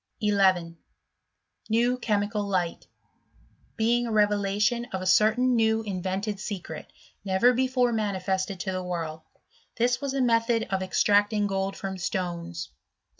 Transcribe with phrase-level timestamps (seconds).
[0.19, 0.77] 1 1.
[1.69, 2.87] New chemical Light;
[3.77, 6.91] being a revelation of a certain new invented secret,
[7.23, 9.21] never before manifested to the world.—
[9.77, 12.69] This was a method of extracting gold from stones.